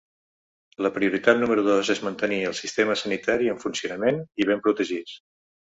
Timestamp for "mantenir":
2.07-2.41